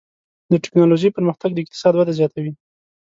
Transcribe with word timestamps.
د 0.51 0.53
ټکنالوجۍ 0.63 1.09
پرمختګ 1.17 1.51
د 1.53 1.57
اقتصاد 1.61 1.93
وده 1.95 2.13
زیاتوي. 2.19 2.51